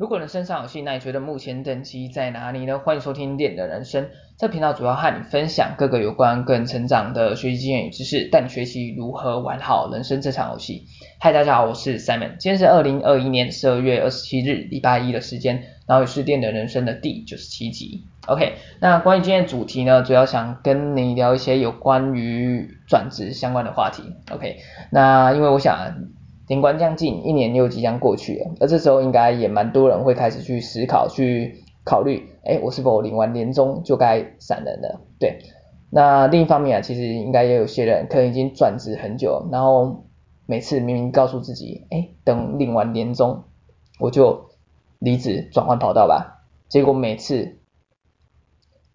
[0.00, 2.78] 如果人生尚有戏，那你觉得目前等级在哪里呢？
[2.78, 4.08] 欢迎收听练的人生，
[4.38, 10.86] 这频道主要和你分享各个有关个人成长的学习经验与知识，带你学习如何玩好人生这场游戏。
[11.18, 18.02] 嗨，大家好，我是 Simon，今天是二零二一年十二月二十七日，礼拜一的时间，然后也是练的人生的第九十七集。
[18.26, 24.02] OK，那关于今天的主题呢，主要想跟你聊一些有关于转职相关的话题。
[24.30, 24.60] OK，
[24.90, 25.94] 那因为我想。
[26.50, 35.00] 年关将近，一年又即将过去了，而这时候应该也蛮多人会开始去思考、去考虑，哎，我是否领完年终就该闪人了？
[35.20, 35.38] 对，
[35.90, 40.06] 那另一方面啊，其实应该也有些人可能已经转职很久，然后
[40.44, 43.44] 每次明明告诉自己，哎，等领完年终
[44.00, 44.50] 我就
[44.98, 47.60] 离职转换跑道吧，结果每次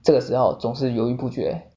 [0.04, 1.72] 这个时候总是犹豫不决，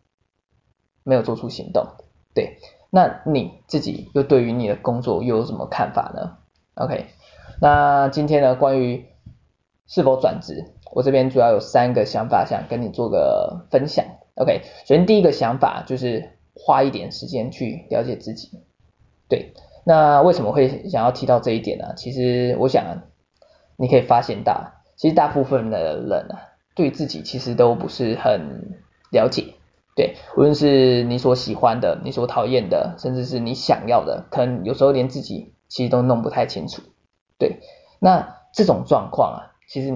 [1.04, 1.86] 没有做出行动，
[2.34, 2.56] 对。
[2.90, 6.38] 那你自己又对于你的工作又有什么看法呢
[6.74, 7.06] ？OK，
[7.60, 9.04] 那今天呢，关于
[9.86, 14.04] 是否转职，我这边主要有三个想法想跟你做个分享。
[14.36, 18.62] OK，首先第一个想法就是花一点时间去了解自己。
[19.28, 19.52] 对，
[19.84, 21.92] 那为什么会想要提到这一点呢？
[21.96, 23.02] 其实我想
[23.76, 28.78] 你可以发现到，其实大部分的人啊，对自己其实都不是很
[29.10, 29.57] 了解。
[29.98, 36.82] 对，无论是你所喜欢的，你所讨厌的，甚至是你想要的，可能有时候连自己其实都弄不太清楚。
[37.36, 37.58] 对，
[37.98, 39.90] 那这种状况啊，其实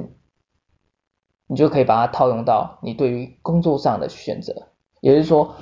[1.46, 4.66] 你就可以把它套用到你对于工作上的选择，
[5.00, 5.54] 也就是说，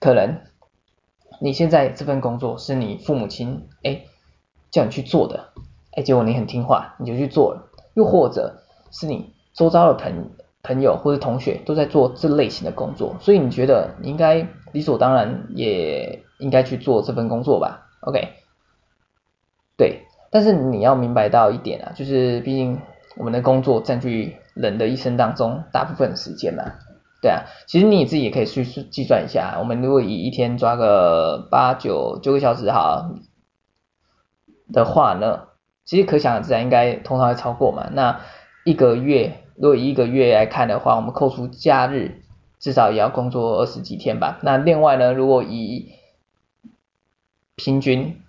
[0.00, 0.38] 可能
[1.40, 4.02] 你现在这份工作是你父母亲哎
[4.70, 5.54] 叫你去做的，
[5.92, 10.24] 哎结果你很听话，你就去做了，又或者是你周遭的朋友。
[10.68, 18.28] 朋友或者同学都在做这类型的工作，所以你觉得你应该理所当然也应该去做这份工作吧？OK，
[19.78, 22.78] 对，但是你要明白到一点啊，就是毕竟
[23.16, 26.64] 我们的工作占据人的一生当中大部分时间嘛，
[27.22, 33.10] 对啊，其实你自己也可以去计算一下，我们如果以一天抓个八九九个小时好
[34.70, 35.44] 的话呢，
[35.86, 38.20] 其实可想而知啊，应该通常会超过嘛，那
[38.64, 39.44] 一个月。
[39.60, 42.22] 如果以一个月来看的话，我们扣除假日，
[42.60, 44.38] 至少也要工作二十几天吧。
[44.42, 45.92] 那另外呢，如果以
[47.56, 48.20] 平均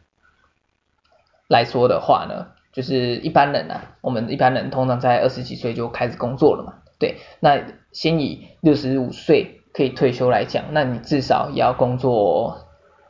[1.47, 6.73] 来说的话呢，就是一般人啊，我们一般人通常在二十几岁就开始工作了嘛。
[6.97, 7.61] 对，那
[7.91, 12.67] 先以六十五岁可以退休来讲，那你至少也要工作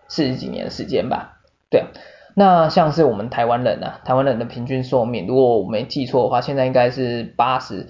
[0.09, 1.39] 四十几年的时间吧。
[1.69, 1.85] 对。
[2.35, 7.87] 那像是我们台湾人啊，台湾人的平均寿命，如果我没记错的话，现在应该是八十，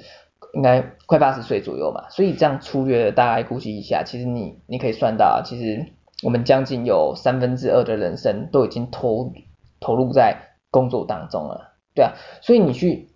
[0.54, 2.10] 应该快八十岁左右嘛。
[2.10, 5.86] 所以这样粗略的大概估计一下，其实你你可以算到，其实
[6.24, 9.34] 我们将近有三分之二的人生都已经投
[9.80, 12.14] 投入在工作当中了，对啊。
[12.42, 13.10] 所以你去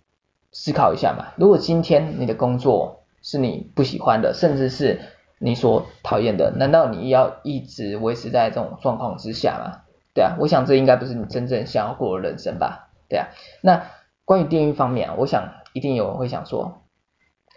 [0.52, 5.00] 思考一下嘛，如果今天你的工作是你不喜欢的，甚至是
[5.38, 9.82] 你所讨厌的，难道你要一直维持在这种状况之下吗？
[10.14, 12.90] 对啊，我想这应该不是你真正想要过的人生吧？
[13.08, 13.28] 对啊，
[13.60, 13.82] 那
[14.24, 16.83] 关于电影方面啊，我想一定有人会想说，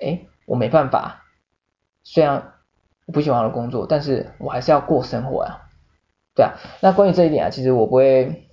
[0.02, 1.24] 哎，我没办法，
[2.04, 2.54] 虽然
[3.14, 5.64] 不喜欢我的工作，但是我还是要过生活啊。
[6.36, 8.48] 对啊，那关于这一点啊，其实我不会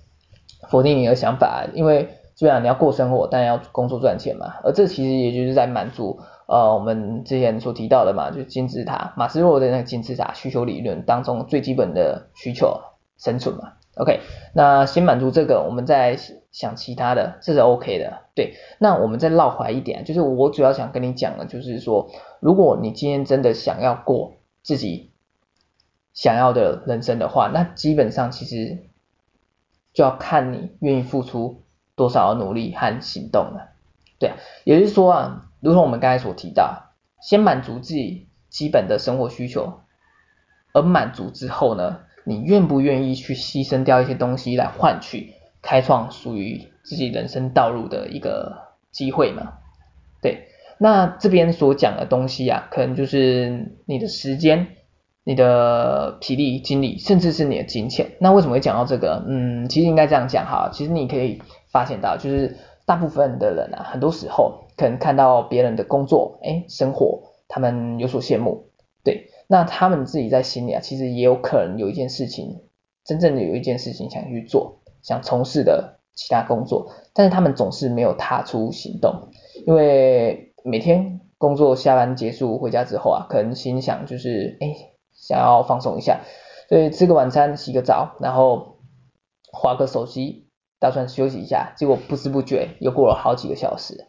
[0.69, 12.81] 否定你的想法，因为虽然你要过生活，但要工作赚钱嘛，而这其实也就是在满足呃我们之前所提到的嘛，就金字塔，马斯洛的那个金字塔需求理论当中最基本的需求，
[13.17, 13.73] 生存嘛。
[13.95, 14.19] OK，
[14.53, 16.17] 那先满足这个，我们再
[16.51, 18.23] 想其他的，这是 OK 的。
[18.35, 22.11] 对，那我们再绕回来一点，就是我主要想跟你讲的，就是说，
[22.41, 25.11] 如果你今天真的想要过自己
[26.13, 28.89] 想要的人生的话，那基本上其实
[29.93, 31.63] 就要看你愿意付出
[31.95, 33.69] 多少的努力和行动了。
[34.19, 34.33] 对，
[34.65, 39.79] 也就是说啊，如同我们刚才所提到，先满足自己基本的生活需求，
[40.73, 48.53] 而满足之后呢，你愿不愿意去牺牲掉一些东西来换取开创属于自己人生道路的一个
[48.91, 49.53] 机会嘛？
[50.21, 50.47] 对，
[50.79, 54.67] 那这边所讲的东西啊，可能就是你的时间、
[55.23, 58.11] 你的体力、精力，甚至是你的金钱。
[58.19, 59.23] 那为什么会讲到这个？
[59.27, 68.69] 嗯，其实应该这样讲哈，其实你可以发现到，就是大部分的人啊，很多时候可能看到别人的工作、哎，生活，他们有所羡慕，
[69.03, 69.29] 对。
[69.47, 72.63] 那他们自己在心里啊，其实也有可能有一件事情，
[73.03, 79.29] 真正的有一件事情想去做，想从事的其他工作，但是他们总是没有踏出行动，
[79.67, 84.67] 因为每天工作下班结束回家之后啊，可能心想就是，哎，
[85.13, 86.21] 想要放松一下，
[86.69, 88.79] 所以吃个晚餐，洗个澡，然后
[89.51, 90.49] 划个手机，
[90.79, 94.07] 打算休息一下，结果不知不觉又过了好几个小时，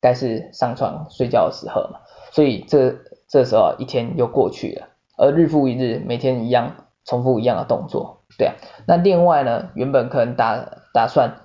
[0.00, 2.00] 该是上床睡觉的时候嘛，
[2.30, 2.96] 所以这
[3.28, 8.54] 这时候一天又过去了，而日复一日，每天一样重复一样的动作，对啊，
[8.86, 10.64] 那另外呢，原本可能打
[10.94, 11.42] 打算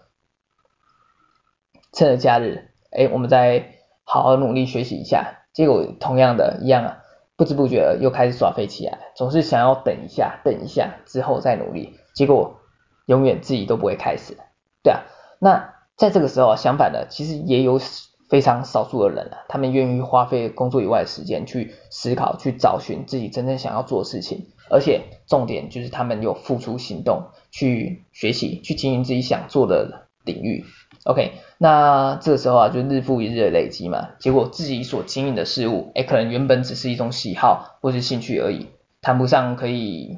[1.91, 6.99] 趁着假日，哎，我们再好好努力学习一下，结果同样的一样啊。
[7.35, 12.59] 不知不觉又开始耍废起来，总是想要等一下，等一下之后再努力，结果
[13.07, 14.37] 永远自己都不会开始。
[14.83, 15.01] 对啊，
[15.39, 17.79] 那在这个时候相反的，其实也有
[18.33, 30.65] 非常少数的人啊，他们愿意花费工作以外的时间去思考，去找寻自己真正想要做的事情，而且重点就是他们有付出行动去学习，去经营自己想做的领域。
[31.03, 38.69] OK，那这时候啊，就日复一日的累积嘛，结果自己所经营的事物，哎，可能原本只是一种喜好或是兴趣而已，
[38.99, 40.17] 谈不上可以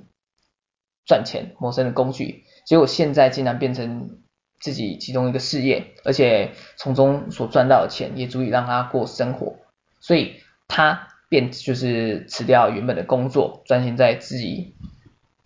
[1.06, 4.20] 赚钱谋生的工具，结果现在竟然变成
[4.66, 9.58] 自己其中一个事业，而且从中所赚到的钱也足以让他过生活，
[10.00, 14.74] 所以他便就是辞掉原本的工作，专心在自己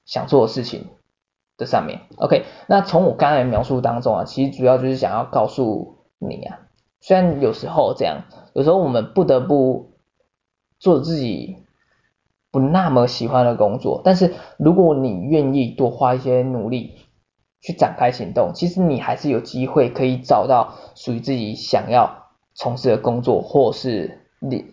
[0.06, 0.86] 想做的事情。
[1.57, 6.60] 的上面，OK，那从我刚才描述当中啊，其实主要就是想要告诉你啊，
[7.01, 8.24] 虽然有时候这样，
[8.54, 9.92] 有时候我们不得不
[10.80, 11.57] 做自己
[12.50, 16.95] 不那么喜欢的工作，但是如果你愿意多花一些努力
[17.61, 24.65] 去展开行动，其实你还是有机会可以找到属于自己想要从事的工作，或是你，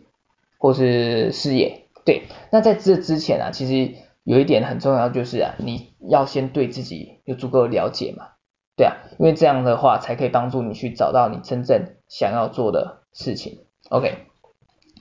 [0.58, 1.82] 或是事业。
[2.04, 3.94] 对，那在这之前啊，其实。
[4.26, 8.30] 有一点很重要，就是啊，你要先对自己有足够的了解嘛，
[8.76, 13.60] 对啊，因为这样的话才可以帮助你去找到你真正想要做的事情。
[13.88, 14.26] OK，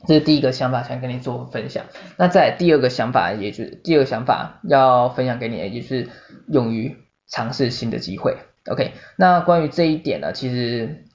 [0.06, 1.86] 这是第一个想法，想跟你做分享。
[2.18, 6.08] 那在第二个想法，也就是第二个想法要分享给你，也就是
[6.48, 6.96] 勇于
[7.28, 8.38] 尝试新的机会。
[8.70, 11.06] OK，那关于这一点呢，其实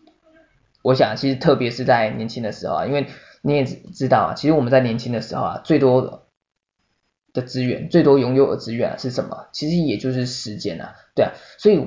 [0.82, 3.06] 我想，其实特别是在年轻的时候啊，因为
[3.42, 6.26] 你也知道啊，其实我们在年轻的时候啊，最多。
[7.32, 9.46] 的资源最多拥有的资源是什么？
[9.52, 11.80] 其实也就是时间啊，对啊，所以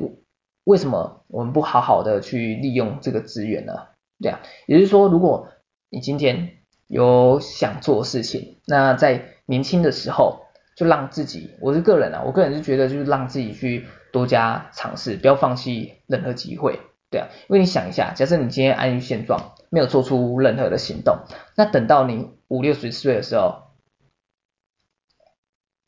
[0.64, 3.74] 为什么我们不好好的去利用这个资源呢？
[4.22, 5.50] 对啊，也就是说，如果
[5.90, 16.80] 你今天有想做事情，那在年轻的时候就让自己，我是个人啊，我个人是觉得就是让自己去多加尝试，不要放弃任何机会，
[17.10, 21.26] 对啊，因为你想一下，假设你今天安于现状，没有做出任何的行动，
[21.56, 23.64] 那等到你五六十岁的时候。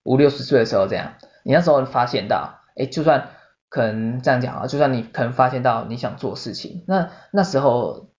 [0.03, 3.29] 五六十岁的时候，这样，你那时候发现到，哎，就算
[3.69, 8.11] 可能这样讲啊，就算你可能发现到你想做事情，那那时候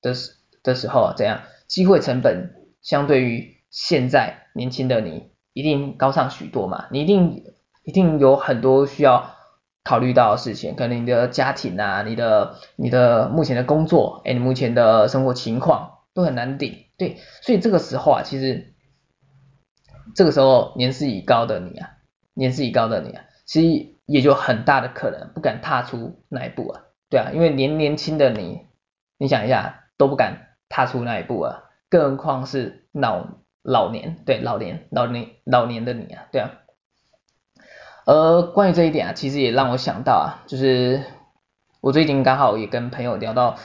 [0.00, 7.42] 的时的时候，这样，机会成本相对于现在年轻的你，一定高上许多嘛，你一定
[7.82, 9.30] 一定有很多需要
[9.82, 18.74] 考虑到的事情，可能你的家庭啊，你的你的目前的工作，哎，你目前的生活情况都很难顶，对，所以这个时候啊，其实。
[20.14, 21.90] 这个时候年事已高的你啊，
[22.32, 28.62] 年事已高的你啊，其实也就很大的可能不敢踏出那一步啊，对啊，因为年年轻的你，
[29.18, 33.26] 你想一下都不敢踏出那一步啊，更何况是老
[33.66, 36.50] 老年，对，老年老年老年的你啊，对啊。
[38.06, 41.02] 而关于这一点啊，其实也让我想到啊，就是
[41.80, 43.56] 我最近刚好也跟朋友聊到。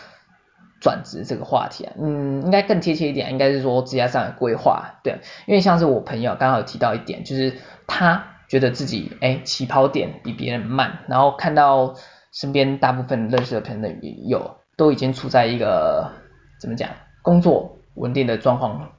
[0.83, 7.53] 转职这个话题啊，嗯，应该更贴切一点，应该是说职业上的规划，对，因为像是我朋友刚好提到一点，就是
[7.85, 11.93] 他觉得自己哎起跑点比别人慢，然后看到
[12.31, 13.79] 身边大部分认识的朋
[14.27, 16.11] 友都已经处在一个
[16.59, 16.89] 怎么讲
[17.21, 18.89] 工作稳定的状况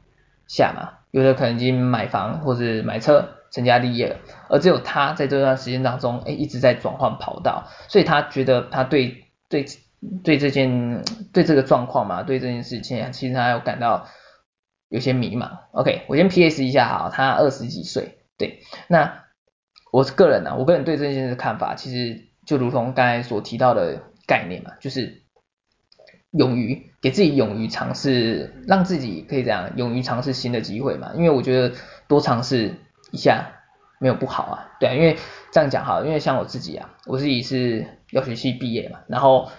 [0.49, 4.17] 下嘛，有的可能已经买房或者买车成家立业了，
[4.49, 9.67] 而只有他在这段时间当中哎一直在转换跑道，所以他觉得他对对。
[10.25, 14.09] 对这件对这个状况嘛，对这件事情，其实他有感到
[14.89, 15.59] 有些迷茫。
[15.71, 18.59] OK，我先 PS 一下哈，他二十几岁，对，
[18.89, 19.23] 那
[19.93, 25.23] 我是个人呢、啊，我个人对这件事的看法，其实就如同刚才所提到的概念嘛，就是
[26.33, 31.75] 勇于给自己勇于尝试，让自己可以这样勇于尝试新的机会嘛，因为我觉得
[32.09, 32.77] 多尝试
[33.11, 33.51] 一下
[33.99, 35.19] 没有不好啊，对啊，因为
[35.51, 39.51] 这样讲好，因为像我自己啊，我自己是药学系毕业嘛，然后。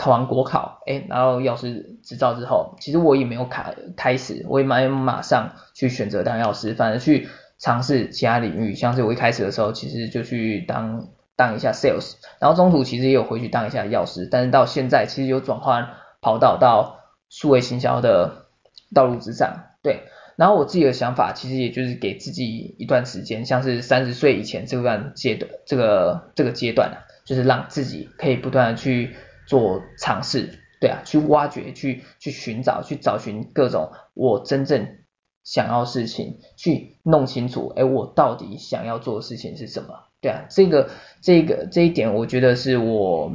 [0.00, 7.26] 考完国考，哎，然后药师执照之后，其实我也没有开开始，我也没马上去选择当药师，反而去
[7.58, 15.88] 尝试其他领域，像是我一开始的时候，其实就去当当一下 sales，然后中途其实也有回去当一下药师，但是到现在其实有转换
[16.20, 18.46] 跑道到数位行销的
[18.94, 20.02] 道路之上，对，
[20.36, 29.16] 然后我自己的想法其实也就是给自己一段时间，像是三十岁以前这段阶段，这个这个阶段啊，就是让自己可以不断的去。
[29.48, 34.98] 做尝试，对啊，去挖掘，去去寻找，去找寻各种我真正
[35.42, 39.94] 想要事情，去弄清楚，哎，我到底想要做的事情是什么？
[40.20, 40.90] 对啊，这个
[41.22, 43.32] 这个这一点，我觉得是我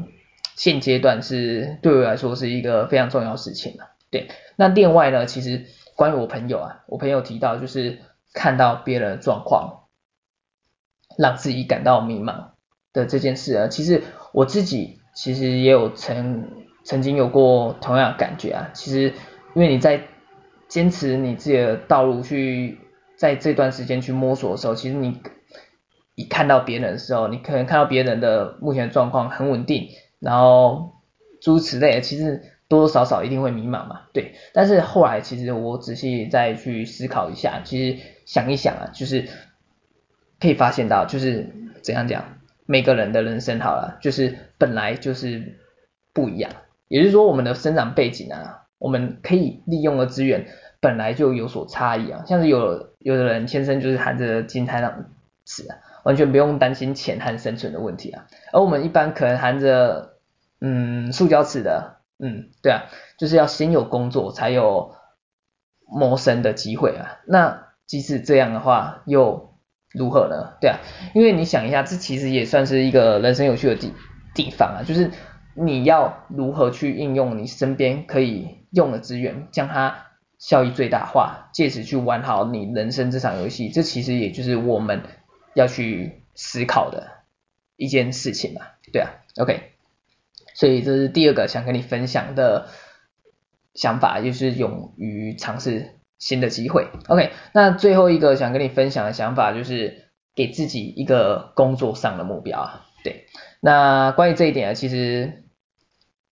[0.55, 3.91] 现阶段是对我来说是一个非常重要的事情了。
[4.11, 7.99] 对，那另外呢，其实关于我朋友啊，我朋友提到就是
[8.33, 9.85] 看到别人的状况，
[11.17, 12.51] 让自己感到迷茫
[12.93, 16.47] 的这件事啊，其实我自己其实也有曾
[16.83, 18.69] 曾经有过同样感觉啊。
[18.73, 19.13] 其实
[19.55, 20.01] 因为你在
[20.67, 22.79] 坚持你自己的道路去
[23.17, 25.21] 在这段时间去摸索的时候，其实你
[26.15, 29.89] 一看到别人的时候，你可能看到别人的目前的状况很稳定，
[30.23, 30.93] 然后
[31.41, 34.35] 诸此类的，其实多多少少一定会迷茫嘛，对。
[34.53, 39.27] 但是后来其实我仔细再去思考一下，其实想一想啊，就是。
[40.39, 45.57] 可以发现到，就是怎样讲，每个人的人生好了，就是本来就是
[46.11, 46.51] 不一样。
[46.89, 50.47] 也就是说，我们的生长背景啊，我们可以利用的资源
[50.81, 52.25] 本来就有所差异啊。
[52.27, 54.81] 像是有有的人天生就是含着金汤
[55.47, 58.25] 匙啊，完全不用担心钱和生存的问题啊。
[58.51, 60.12] 而我们一般可能含着
[60.65, 62.83] 嗯塑胶尺的，嗯，对啊，
[63.19, 64.95] 就是要先有工作才有
[65.85, 67.19] 谋生的机会啊。
[67.27, 69.59] 那即使这样的话，又
[69.93, 70.55] 如何呢？
[70.61, 70.79] 对啊，
[71.13, 73.93] 因为你想一下，这其实也算是一个人生有趣的地
[74.33, 75.11] 地方啊，就是
[75.53, 80.07] 你要如何去应用你身边可以用的资源，将它
[80.39, 83.67] 效益最大化，借此去玩好你人生这场游戏。
[83.67, 85.03] 这其实也就是我们
[85.53, 87.25] 要去思考的
[87.75, 88.61] 一件事情嘛。
[88.93, 89.72] 对啊，OK，
[90.53, 92.67] 所以这是第二个想跟你分享的
[93.73, 95.99] 想法，就是勇于尝试。
[96.19, 103.25] 新的机会，OK，那最后一个想跟你分享的想法就是给自己一个工作上的目标啊，对，
[103.59, 105.43] 那关于这一点啊，其实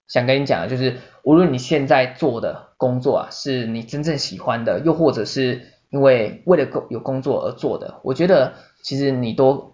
[0.07, 9.70] 想跟你讲的就是，无论你现在做的工作啊是你真正喜欢的，又或者是因为为了工有工作而做的，我觉得其实你都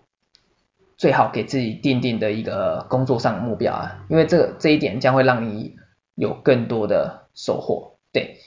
[0.98, 5.76] 最好给自己定定的一个工作上的目标啊，因为这这一点将会让你
[6.16, 8.38] 有更多的收获，对。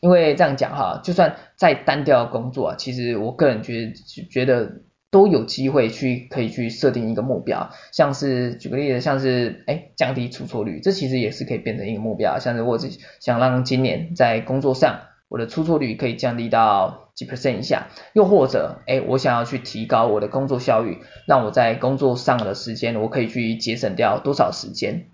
[0.00, 3.92] 因为这样讲哈，就算再单调工作啊，其实我个人觉得
[4.30, 12.38] 觉得都有机会去可以去设定一个目标，像是举个例子，像是哎降低出错率，这其实也是可以变成一个目标。
[12.38, 15.00] 像是我只想让今年在工作上
[15.34, 25.06] 我的出错率可以降低到几 percent 以下，又或者哎我想要去提高我的工作效率，让我在工作上的时间我可以去节省掉多少时间，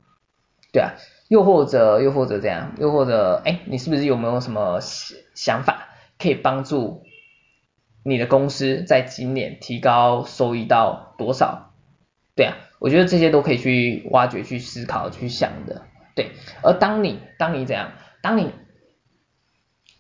[0.75, 0.93] 对啊。
[1.29, 4.81] 又或者，又或者这样，又或者，哎，你是不是有没有什么
[5.33, 7.05] 想法可以帮助
[8.05, 11.73] 你的公司在今年提高收益到多少？
[12.35, 15.83] 对啊，我觉得这些都可以去挖掘、去思考、去想的。
[16.17, 18.51] 对，而当你当你怎样，当你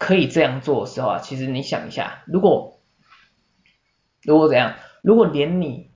[0.00, 2.80] 可以这样做的时候啊，其实你想一下，如果
[4.23, 5.90] 如果怎样，如果连你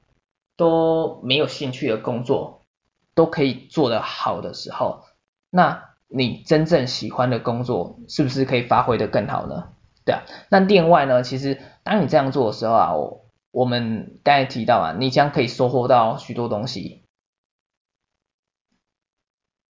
[0.56, 2.66] 都没有兴趣的工作
[3.14, 5.04] 都可以做得好的时候，
[5.48, 9.72] 那你真正喜欢的工作是不是可以发挥的更好呢？
[10.04, 17.06] 对啊，那另外呢，其实当你这样做的时候啊，我我们刚才提到啊，你将可以收获到许多东西，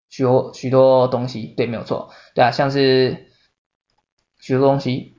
[0.10, 3.31] 许多许多东西，对，没有错，对啊，像是
[4.42, 5.14] 许多东西，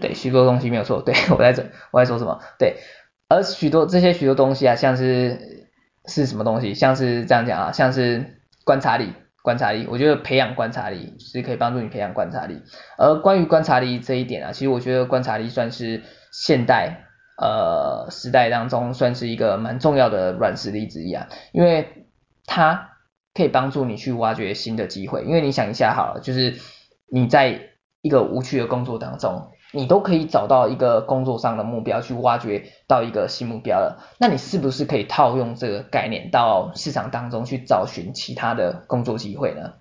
[0.00, 2.40] 对，许多东西没有错，对， 我在这我在说什么？
[2.58, 2.76] 对，
[3.28, 5.68] 而许多这些许多东西啊，像是
[6.06, 6.72] 是什么东西？
[6.72, 9.12] 像是这样讲啊，像是观察力。
[9.42, 12.60] 观察力，我觉得培养观察力是可以帮助你培养观察力。
[12.98, 17.06] 而关于观察力这一点啊，其实我觉得观察力算是现代
[17.38, 22.06] 呃时代当中算是一个蛮重要的软实力之一啊，因为
[22.44, 22.90] 它
[23.32, 25.24] 可以帮助你去挖掘新的机会。
[25.24, 26.56] 因为你想一下好了，就是
[27.10, 27.62] 你在
[28.02, 29.50] 一个无趣的工作当中。
[29.72, 34.04] 你都可以找到一个工作上的目标，去挖掘到一个新目标了。
[34.18, 39.74] 那你是不是可以套用这个概念到市场当中去找寻其他的工作机会呢？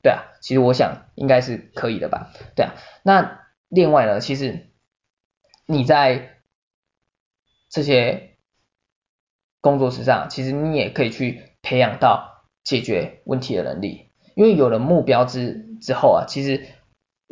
[0.00, 2.30] 对啊，其实我想应该是可以的吧。
[2.54, 4.68] 对啊，那另外呢，其实
[5.66, 6.36] 你在
[7.68, 8.36] 这些
[9.60, 16.64] 工作室上，其实你也可以去培养到解决问题的能力，因为有了目标之之后啊，其实。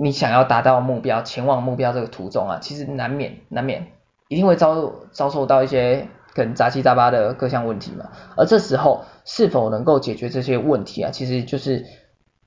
[0.03, 3.89] 你想要达到目标，前往目标这个途中啊，其实难免难免
[4.29, 8.11] 一定会遭遭受到一些可能杂七杂八的各项问题嘛。
[8.35, 11.85] 而这时候是否能够解决这些问题啊，其实就是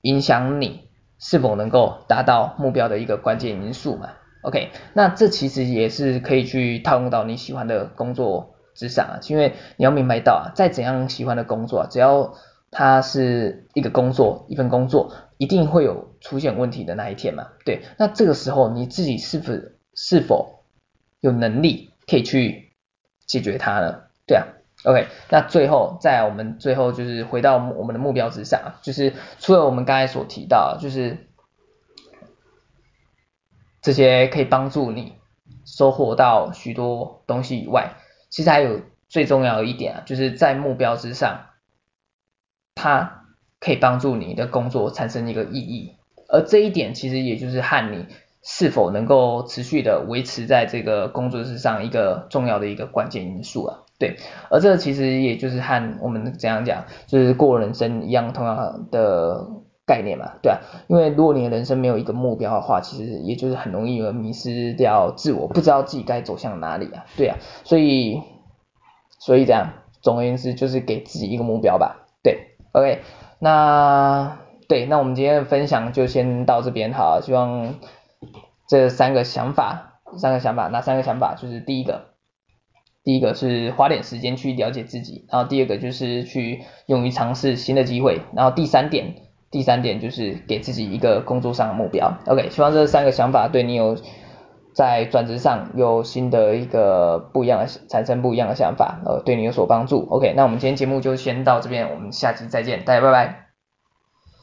[0.01, 4.09] 影响你是否能够达到目标的一个关键因素嘛。
[4.41, 12.33] OK，那这其实也是可以去套用到你喜欢的工作之上啊，因为你要明白到啊，再怎样喜欢的工作啊，只要
[12.73, 19.53] 它是一个工作，一份工作一定会有出现问题的那一天嘛，对，那这个时候你自己是否
[19.95, 20.63] 是否
[21.21, 22.73] 有能力可以去
[23.25, 24.01] 解决它呢？
[24.25, 24.47] 对啊
[24.83, 31.29] ，OK，那最后在我们最后就是回到我们的目标之上，就是除了我们刚才所提到，就是
[33.81, 35.13] 这些可以帮助你
[35.65, 37.95] 收获到许多东西以外，
[38.29, 41.47] 其实还有最重要的一点啊，就是在目标之上，
[42.75, 43.25] 它
[43.59, 45.93] 可以帮助你的工作产生一个意义，
[46.27, 48.05] 而这一点其实也就是和你
[48.41, 53.79] 是否能够持续的维持在这个工作之上一个重要的一个关键因素啊。
[53.99, 54.17] 对，
[54.49, 59.47] 而这其实也就是和我们怎样讲，就是过人生一样同样的
[59.85, 68.21] 概念嘛，对啊，因为如果你的人生没有一个目标的话，其实也就是很容易而迷失掉自我，不知道自己该走向哪里啊，对啊，所以
[69.19, 72.02] 所以这样，总而言之就是给自己一个目标吧，
[72.73, 72.99] ，OK，
[73.39, 74.37] 那
[74.67, 77.75] 对，那我们今天的分享就先到这边好，希望
[78.67, 81.35] 这三个想法，三个想法，哪三个想法？
[81.35, 82.11] 就是第一个。
[83.05, 89.15] 第一个是花点时间去了解自己，然后第二个就是去勇于尝试新的机会，然后第三点，
[89.51, 92.13] 第三点就是给自己一个工作上的目标。
[92.27, 93.97] OK，希望这三个想法对你有
[94.73, 100.07] 在转职上有新的一个不一样的产生不一样的想法，呃，对你有所帮助。
[100.09, 103.42] OK，那我们今天节目就先到这边，我们下期再见，大家拜拜。